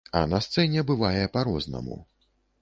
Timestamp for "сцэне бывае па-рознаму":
0.45-2.01